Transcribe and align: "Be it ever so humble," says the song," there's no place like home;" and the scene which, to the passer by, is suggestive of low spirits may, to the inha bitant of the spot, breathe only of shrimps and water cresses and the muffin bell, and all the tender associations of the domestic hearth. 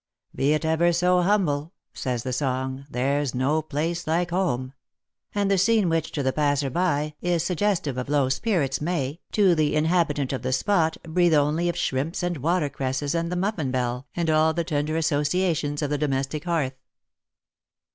"Be 0.35 0.53
it 0.53 0.65
ever 0.65 0.91
so 0.93 1.21
humble," 1.21 1.73
says 1.93 2.23
the 2.23 2.33
song," 2.33 2.85
there's 2.89 3.35
no 3.35 3.61
place 3.61 4.07
like 4.07 4.31
home;" 4.31 4.73
and 5.35 5.51
the 5.51 5.59
scene 5.59 5.89
which, 5.89 6.11
to 6.13 6.23
the 6.23 6.33
passer 6.33 6.71
by, 6.71 7.13
is 7.21 7.43
suggestive 7.43 7.99
of 7.99 8.09
low 8.09 8.27
spirits 8.27 8.81
may, 8.81 9.19
to 9.33 9.53
the 9.53 9.75
inha 9.75 10.03
bitant 10.09 10.33
of 10.33 10.41
the 10.41 10.53
spot, 10.53 10.97
breathe 11.03 11.35
only 11.35 11.69
of 11.69 11.77
shrimps 11.77 12.23
and 12.23 12.37
water 12.37 12.67
cresses 12.67 13.13
and 13.13 13.31
the 13.31 13.35
muffin 13.35 13.69
bell, 13.69 14.07
and 14.15 14.31
all 14.31 14.55
the 14.55 14.63
tender 14.63 14.97
associations 14.97 15.83
of 15.83 15.91
the 15.91 15.99
domestic 15.99 16.45
hearth. 16.45 16.79